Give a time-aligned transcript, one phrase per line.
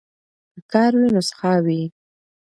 [0.53, 1.81] که کار وي نو سخا وي.